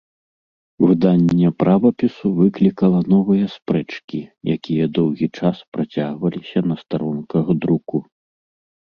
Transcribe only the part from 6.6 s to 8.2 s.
на старонках друку.